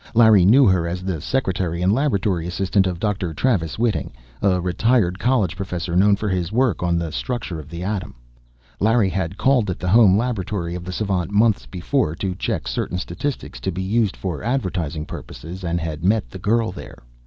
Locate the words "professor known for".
5.55-6.27